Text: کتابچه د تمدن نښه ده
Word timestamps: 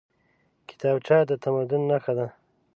کتابچه 0.69 1.17
د 1.29 1.31
تمدن 1.43 1.81
نښه 1.89 2.13
ده 2.17 2.27